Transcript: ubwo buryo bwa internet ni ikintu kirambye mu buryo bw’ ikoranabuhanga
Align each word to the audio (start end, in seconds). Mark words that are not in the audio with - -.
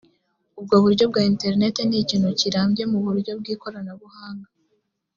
ubwo 0.59 0.75
buryo 0.83 1.03
bwa 1.11 1.21
internet 1.31 1.75
ni 1.87 1.97
ikintu 2.03 2.29
kirambye 2.39 2.83
mu 2.91 2.99
buryo 3.05 3.31
bw’ 3.39 3.45
ikoranabuhanga 3.53 4.49